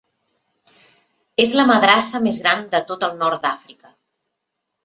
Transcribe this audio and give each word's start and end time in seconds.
És 1.43 1.53
la 1.59 1.67
madrassa 1.71 2.23
més 2.29 2.41
gran 2.47 2.65
de 2.75 2.81
tot 2.93 3.09
el 3.09 3.15
nord 3.23 3.47
d'Àfrica. 3.47 3.93